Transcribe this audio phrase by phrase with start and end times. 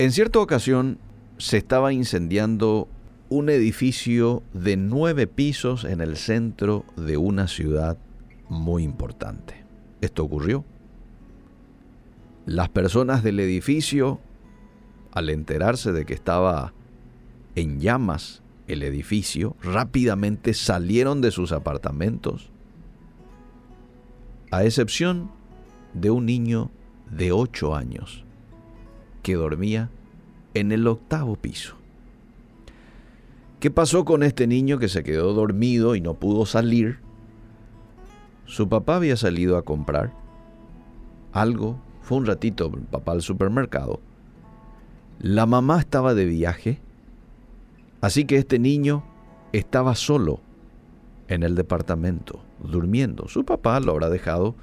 [0.00, 0.96] En cierta ocasión
[1.36, 2.88] se estaba incendiando
[3.28, 7.98] un edificio de nueve pisos en el centro de una ciudad
[8.48, 9.62] muy importante.
[10.00, 10.64] Esto ocurrió.
[12.46, 14.20] Las personas del edificio,
[15.12, 16.72] al enterarse de que estaba
[17.54, 22.48] en llamas el edificio, rápidamente salieron de sus apartamentos,
[24.50, 25.30] a excepción
[25.92, 26.70] de un niño
[27.10, 28.24] de ocho años
[29.22, 29.90] que dormía
[30.54, 31.76] en el octavo piso.
[33.60, 36.98] ¿Qué pasó con este niño que se quedó dormido y no pudo salir?
[38.46, 40.12] Su papá había salido a comprar
[41.32, 44.00] algo, fue un ratito el papá al supermercado.
[45.20, 46.80] La mamá estaba de viaje,
[48.00, 49.04] así que este niño
[49.52, 50.40] estaba solo
[51.28, 53.28] en el departamento, durmiendo.
[53.28, 54.56] Su papá lo habrá dejado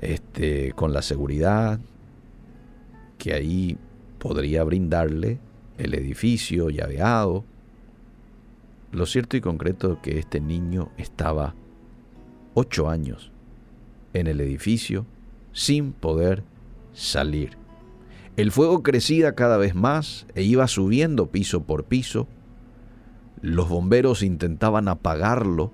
[0.00, 1.80] este, con la seguridad
[3.18, 3.78] que ahí
[4.18, 5.38] podría brindarle
[5.78, 7.44] el edificio llaveado,
[8.92, 11.54] lo cierto y concreto es que este niño estaba
[12.54, 13.30] ocho años
[14.14, 15.06] en el edificio
[15.52, 16.44] sin poder
[16.94, 17.58] salir.
[18.36, 22.28] El fuego crecía cada vez más e iba subiendo piso por piso.
[23.42, 25.72] Los bomberos intentaban apagarlo,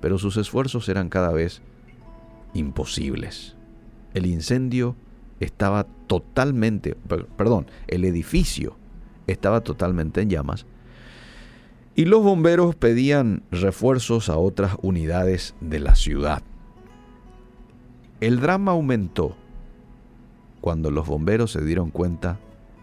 [0.00, 1.62] pero sus esfuerzos eran cada vez
[2.54, 3.56] imposibles.
[4.14, 4.96] El incendio
[5.40, 6.96] estaba totalmente,
[7.36, 8.76] perdón, el edificio
[9.26, 10.66] estaba totalmente en llamas
[11.94, 16.42] y los bomberos pedían refuerzos a otras unidades de la ciudad.
[18.20, 19.36] El drama aumentó
[20.60, 22.38] cuando los bomberos se dieron cuenta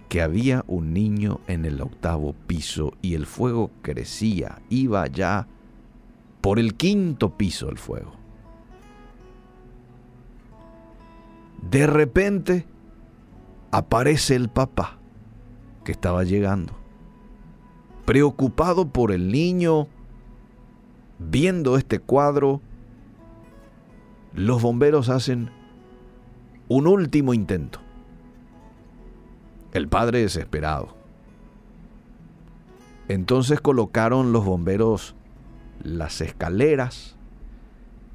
[0.10, 5.48] que había un niño en el octavo piso y el fuego crecía, iba ya
[6.42, 8.25] por el quinto piso el fuego.
[11.62, 12.66] De repente
[13.72, 15.00] aparece el papá
[15.84, 16.86] que estaba llegando
[18.06, 19.88] preocupado por el niño,
[21.18, 22.62] viendo este cuadro,
[24.34, 25.50] los bomberos hacen
[26.68, 27.80] un último intento.
[29.74, 30.96] El padre desesperado.
[33.08, 35.16] Entonces colocaron los bomberos
[35.84, 37.18] las escaleras,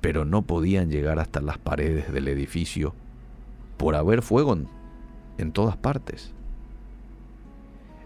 [0.01, 2.95] pero no podían llegar hasta las paredes del edificio
[3.81, 4.59] por haber fuego
[5.39, 6.35] en, todas partes.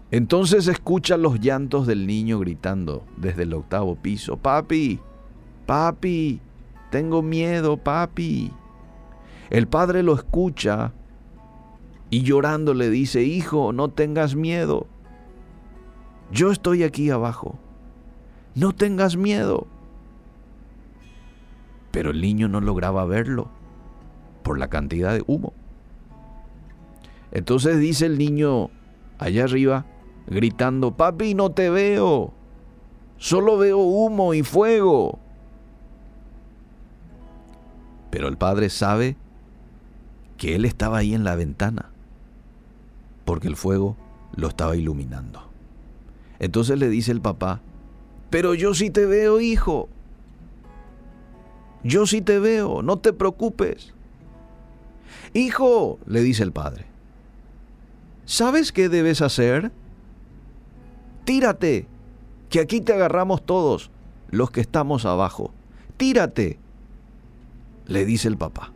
[0.09, 5.01] Entonces escucha los llantos del niño gritando desde el octavo piso, papi,
[5.65, 6.39] papi,
[6.91, 8.53] tengo miedo, papi.
[9.49, 10.93] El padre lo escucha
[12.09, 14.87] y llorando le dice, hijo, no tengas miedo.
[16.31, 17.59] Yo estoy aquí abajo.
[18.55, 19.67] No tengas miedo.
[21.91, 23.49] Pero el niño no lograba verlo
[24.41, 25.51] por la cantidad de humo.
[27.35, 28.69] Entonces dice el niño
[29.19, 29.85] allá arriba,
[30.25, 32.31] gritando, papi, no te veo,
[33.17, 35.19] solo veo humo y fuego.
[38.09, 39.17] Pero el padre sabe
[40.37, 41.89] que él estaba ahí en la ventana,
[43.25, 43.97] porque el fuego
[44.37, 45.41] lo estaba iluminando.
[46.39, 47.59] Entonces le dice el papá,
[48.29, 49.89] pero yo sí te veo, hijo.
[51.83, 53.93] Yo sí te veo, no te preocupes.
[55.33, 56.94] Hijo, le dice el padre,
[58.25, 59.71] ¿sabes qué debes hacer?
[61.25, 61.87] tírate,
[62.49, 63.91] que aquí te agarramos todos,
[64.29, 65.51] los que estamos abajo.
[65.97, 66.59] Tírate,
[67.87, 68.71] le dice el papá.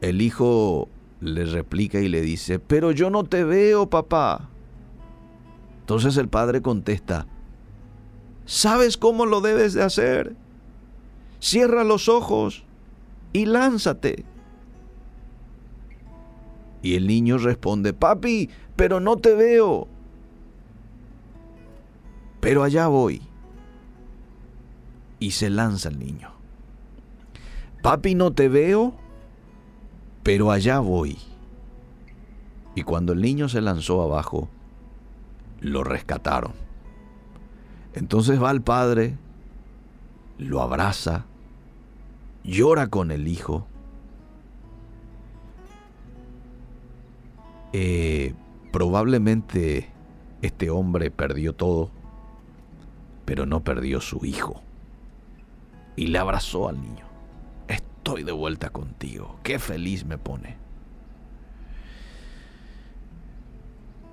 [0.00, 0.88] El hijo
[1.20, 4.50] le replica y le dice, pero yo no te veo, papá.
[5.80, 7.26] Entonces el padre contesta,
[8.44, 10.36] ¿sabes cómo lo debes de hacer?
[11.40, 12.64] Cierra los ojos
[13.32, 14.24] y lánzate.
[16.84, 19.88] Y el niño responde, papi, pero no te veo
[22.44, 23.22] pero allá voy.
[25.18, 26.30] Y se lanza el niño.
[27.82, 28.92] Papi, no te veo,
[30.22, 31.16] pero allá voy.
[32.74, 34.50] Y cuando el niño se lanzó abajo,
[35.60, 36.52] lo rescataron.
[37.94, 39.16] Entonces va el padre,
[40.36, 41.24] lo abraza,
[42.42, 43.66] llora con el hijo.
[47.76, 48.34] Eh,
[48.70, 49.88] probablemente
[50.42, 51.90] este hombre perdió todo
[53.24, 54.62] pero no perdió su hijo.
[55.96, 57.06] Y le abrazó al niño.
[57.68, 59.38] Estoy de vuelta contigo.
[59.42, 60.56] Qué feliz me pone.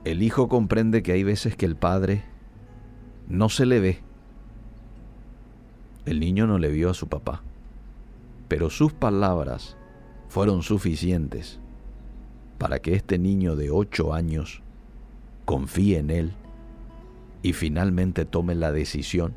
[0.03, 2.23] El hijo comprende que hay veces que el padre
[3.27, 3.99] no se le ve.
[6.05, 7.43] El niño no le vio a su papá,
[8.47, 9.77] pero sus palabras
[10.29, 11.59] fueron suficientes
[12.61, 14.61] para que este niño de 8 años
[15.45, 16.33] confíe en Él
[17.41, 19.33] y finalmente tome la decisión,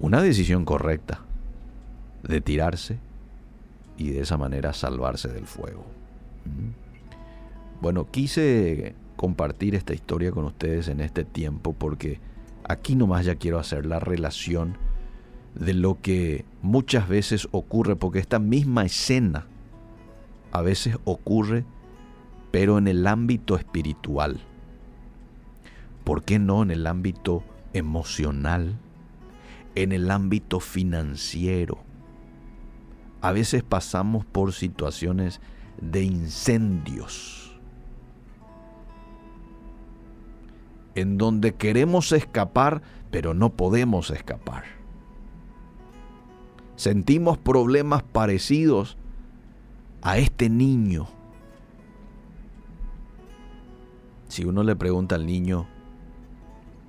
[0.00, 1.20] una decisión correcta,
[2.24, 2.98] de tirarse
[3.96, 5.86] y de esa manera salvarse del fuego.
[7.80, 12.18] Bueno, quise compartir esta historia con ustedes en este tiempo porque
[12.64, 14.76] aquí nomás ya quiero hacer la relación
[15.54, 19.46] de lo que muchas veces ocurre, porque esta misma escena
[20.50, 21.64] a veces ocurre,
[22.50, 24.40] pero en el ámbito espiritual.
[26.04, 28.78] ¿Por qué no en el ámbito emocional?
[29.74, 31.78] En el ámbito financiero.
[33.20, 35.40] A veces pasamos por situaciones
[35.80, 37.60] de incendios,
[40.94, 44.64] en donde queremos escapar, pero no podemos escapar.
[46.76, 48.96] Sentimos problemas parecidos
[50.00, 51.08] a este niño.
[54.28, 55.66] Si uno le pregunta al niño,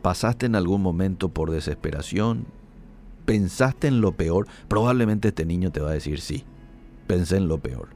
[0.02, 2.46] ¿Pasaste en algún momento por desesperación?
[3.26, 4.48] ¿Pensaste en lo peor?
[4.70, 6.46] Probablemente este niño te va a decir sí,
[7.06, 7.90] pensé en lo peor.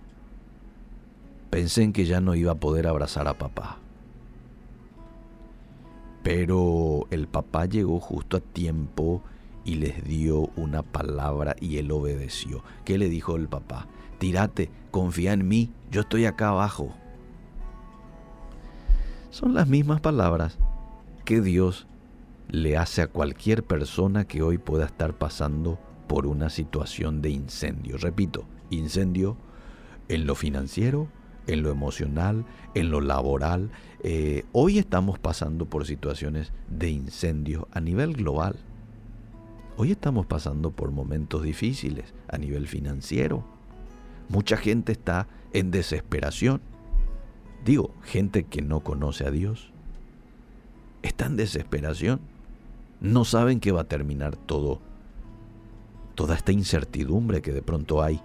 [1.50, 3.80] Pensé en que ya no iba a poder abrazar a papá.
[6.24, 9.22] Pero el papá llegó justo a tiempo
[9.64, 12.64] y les dio una palabra y él obedeció.
[12.84, 13.88] ¿Qué le dijo el papá?
[14.20, 16.94] Tírate, confía en mí, yo estoy acá abajo.
[19.34, 20.60] Son las mismas palabras
[21.26, 21.88] que Dios
[22.50, 27.98] le hace a cualquier persona que hoy pueda estar pasando por una situación de incendio.
[27.98, 29.36] Repito, incendio
[30.08, 31.08] en lo financiero,
[31.48, 32.46] en lo emocional,
[32.76, 33.72] en lo laboral.
[34.04, 38.58] Eh, hoy estamos pasando por situaciones de incendio a nivel global.
[39.78, 43.44] Hoy estamos pasando por momentos difíciles a nivel financiero.
[44.30, 46.62] Mucha gente está en desesperación.
[47.66, 49.72] Digo, gente que no conoce a Dios.
[51.02, 52.20] Está en desesperación
[53.04, 54.80] no saben que va a terminar todo,
[56.16, 58.22] toda esta incertidumbre que de pronto hay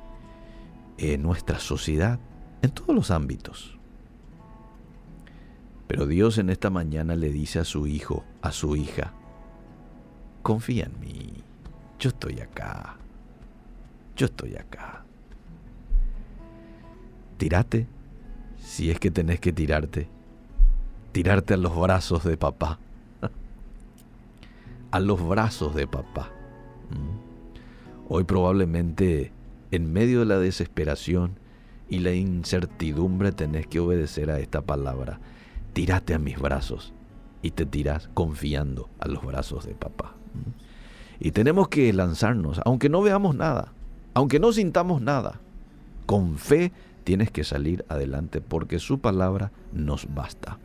[0.99, 2.21] en nuestra sociedad,
[2.63, 3.77] en todos los ámbitos.
[5.89, 9.13] Pero Dios en esta mañana le dice a su hijo, a su hija,
[10.43, 11.43] confía en mí,
[11.99, 12.99] yo estoy acá,
[14.15, 15.05] yo estoy acá.
[17.37, 17.89] Tírate,
[18.61, 20.09] si es que tenés que tirarte,
[21.13, 22.79] tirarte a los brazos de papá
[24.91, 26.31] a los brazos de papá.
[26.91, 28.09] Mm.
[28.09, 29.33] Hoy probablemente
[29.71, 31.39] en medio de la desesperación
[31.89, 35.21] y la incertidumbre tenés que obedecer a esta palabra.
[35.73, 36.93] Tírate a mis brazos
[37.43, 40.15] y te tiras confiando a los brazos de papá.
[40.35, 41.25] Mm.
[41.25, 43.73] Y tenemos que lanzarnos, aunque no veamos nada,
[44.15, 45.41] aunque no sintamos nada.
[46.07, 46.73] Con fe
[47.09, 50.59] tienes que salir adelante porque su palabra nos basta.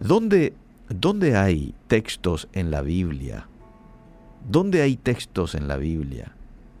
[0.00, 0.54] ¿Dónde
[0.88, 3.46] ¿Dónde hay textos en la Biblia?
[4.48, 6.32] ¿Dónde hay textos en la Biblia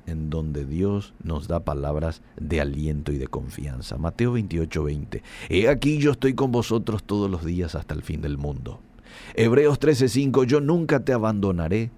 [0.06, 3.98] en donde Dios nos da palabras de aliento y de confianza?
[3.98, 5.22] Mateo 28, 20.
[5.50, 8.80] He aquí yo estoy con vosotros todos los días hasta el fin del mundo.
[9.34, 10.44] Hebreos 13, 5.
[10.44, 11.90] Yo nunca te abandonaré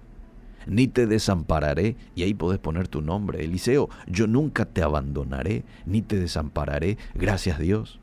[0.67, 1.95] ni te desampararé.
[2.15, 3.43] Y ahí podés poner tu nombre.
[3.43, 6.97] Eliseo, yo nunca te abandonaré, ni te desampararé.
[7.13, 7.99] Gracias Dios.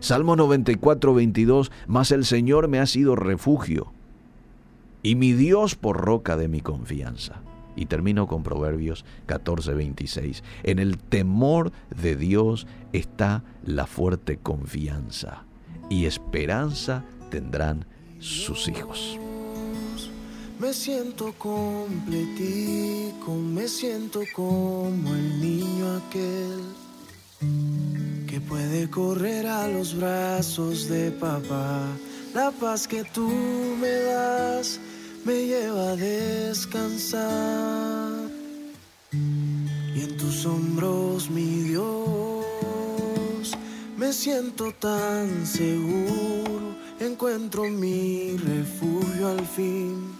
[0.00, 3.92] Salmo 94, 22, mas el Señor me ha sido refugio
[5.06, 7.40] y mi Dios por roca de mi confianza.
[7.76, 10.42] Y termino con Proverbios 14, 26.
[10.62, 15.44] En el temor de Dios está la fuerte confianza
[15.90, 17.84] y esperanza tendrán
[18.18, 19.18] sus hijos.
[20.58, 26.62] Me siento completico, me siento como el niño aquel
[28.26, 31.86] que puede correr a los brazos de papá.
[32.32, 34.80] La paz que tú me das
[35.26, 38.14] me lleva a descansar.
[39.12, 42.46] Y en tus hombros, mi Dios,
[43.98, 46.74] me siento tan seguro.
[46.98, 50.15] Encuentro mi refugio al fin.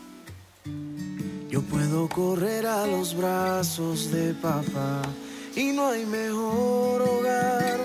[1.57, 5.01] Yo puedo correr a los brazos de papá
[5.57, 7.81] y no hay mejor hogar,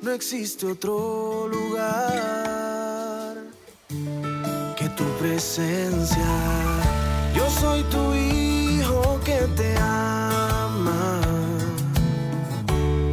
[0.00, 3.36] no existe otro lugar
[4.78, 6.32] que tu presencia.
[7.36, 11.20] Yo soy tu hijo que te ama.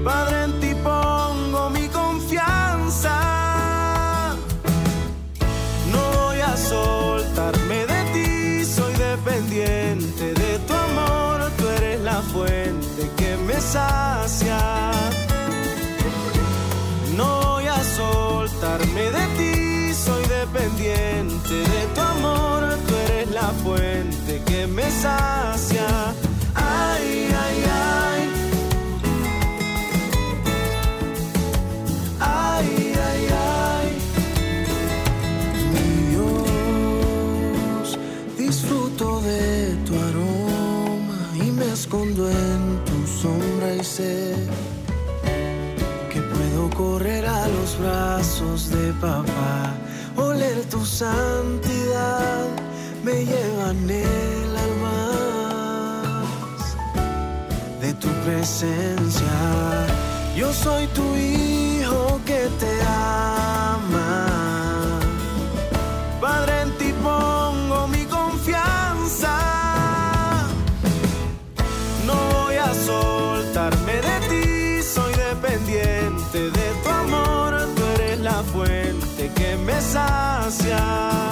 [0.06, 3.18] Padre, en ti pongo mi confianza.
[5.92, 9.79] No voy a soltarme de ti, soy dependiente
[17.18, 24.42] No voy a soltarme de ti, soy dependiente de tu amor, tú eres la fuente
[24.46, 25.79] que me sacia.
[49.00, 49.74] Papá
[50.16, 52.48] oler tu santidad
[53.04, 56.22] me lleva en el alma
[57.82, 59.38] de tu presencia.
[60.36, 61.79] Yo soy tu hijo
[79.28, 81.29] que me sacia.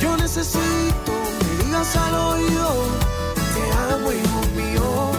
[0.00, 2.68] Yo necesito me digas al oído,
[3.54, 5.10] te amo hijo mío.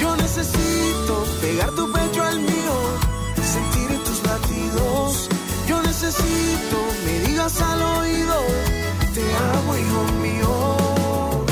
[0.00, 2.76] Yo necesito pegar tu pecho al mío,
[3.42, 5.28] sentir tus latidos.
[5.68, 8.36] Yo necesito me digas al oído,
[9.14, 11.46] te amo hijo mío.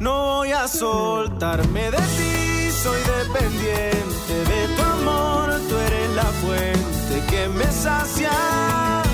[0.00, 7.26] No voy a soltarme de ti, soy dependiente de tu amor, tú eres la fuente
[7.28, 9.05] que me sacia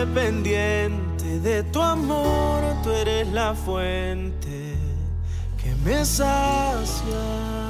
[0.00, 4.74] dependiente de tu amor, tú eres la fuente
[5.62, 7.69] que me sacia.